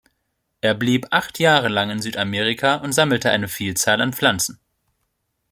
Er 0.61 0.73
blieb 0.73 1.05
acht 1.11 1.37
Jahre 1.37 1.67
lang 1.69 1.91
in 1.91 2.01
Südamerika 2.01 2.77
und 2.77 2.91
sammelte 2.91 3.29
eine 3.29 3.47
Vielzahl 3.47 4.01
an 4.01 4.13
Pflanzen. 4.13 4.59